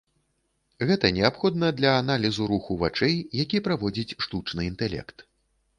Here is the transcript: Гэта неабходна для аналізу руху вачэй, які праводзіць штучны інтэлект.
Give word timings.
Гэта 0.91 1.11
неабходна 1.17 1.69
для 1.81 1.91
аналізу 2.01 2.49
руху 2.53 2.81
вачэй, 2.85 3.15
які 3.43 3.63
праводзіць 3.69 4.17
штучны 4.27 4.61
інтэлект. 4.73 5.17